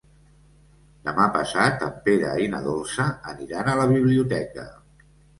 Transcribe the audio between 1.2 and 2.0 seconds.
passat en